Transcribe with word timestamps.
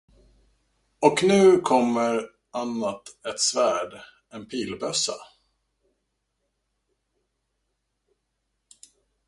Och 0.99 1.23
nu 1.23 1.57
kommer 1.61 2.29
annat 2.51 3.01
ett 3.27 3.39
svärd, 3.39 4.01
en 4.29 4.45
pilbössa. 4.45 5.13